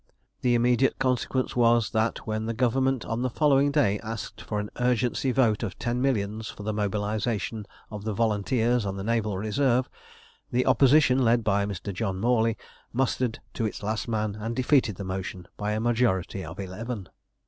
The 0.41 0.55
immediate 0.55 0.97
consequence 0.97 1.55
was 1.55 1.91
that, 1.91 2.25
when 2.25 2.47
the 2.47 2.55
Government 2.55 3.05
on 3.05 3.21
the 3.21 3.29
following 3.29 3.69
day 3.71 3.99
asked 3.99 4.41
for 4.41 4.59
an 4.59 4.71
urgency 4.79 5.31
vote 5.31 5.61
of 5.61 5.77
ten 5.77 6.01
millions 6.01 6.47
for 6.49 6.63
the 6.63 6.73
mobilisation 6.73 7.67
of 7.91 8.03
the 8.03 8.11
Volunteers 8.11 8.83
and 8.83 8.97
the 8.97 9.03
Naval 9.03 9.37
Reserve, 9.37 9.91
the 10.51 10.65
Opposition, 10.65 11.19
led 11.23 11.43
by 11.43 11.67
Mr. 11.67 11.93
John 11.93 12.19
Morley, 12.19 12.57
mustered 12.91 13.41
to 13.53 13.67
its 13.67 13.83
last 13.83 14.07
man, 14.07 14.33
and 14.39 14.55
defeated 14.55 14.95
the 14.95 15.03
motion 15.03 15.47
by 15.55 15.73
a 15.73 15.79
majority 15.79 16.43
of 16.43 16.59
eleven. 16.59 17.07